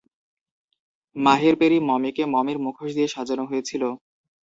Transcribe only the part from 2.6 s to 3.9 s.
মুখোশ দিয়ে সাজানো হয়েছিল।